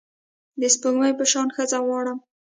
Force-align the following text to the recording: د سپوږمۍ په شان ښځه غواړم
د 0.61 0.63
سپوږمۍ 0.73 1.11
په 1.19 1.25
شان 1.31 1.47
ښځه 1.55 1.77
غواړم 1.85 2.17